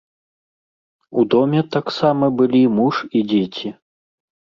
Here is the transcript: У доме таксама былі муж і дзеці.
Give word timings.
У 1.19 1.25
доме 1.33 1.61
таксама 1.75 2.25
былі 2.39 2.61
муж 2.79 2.95
і 3.21 3.21
дзеці. 3.33 3.69